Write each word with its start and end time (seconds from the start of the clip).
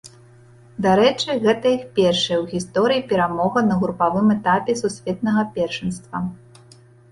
Дарэчы, 0.85 1.35
гэта 1.43 1.73
іх 1.77 1.83
першая 1.99 2.37
ў 2.39 2.45
гісторыі 2.55 3.05
перамога 3.13 3.65
на 3.69 3.79
групавым 3.85 4.27
этапе 4.39 4.77
сусветнага 4.83 5.47
першынства. 5.61 6.27